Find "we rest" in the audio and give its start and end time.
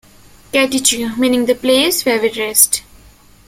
2.19-2.81